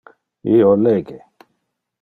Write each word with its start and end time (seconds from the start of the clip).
Io 0.53 0.71
lege. 0.85 1.21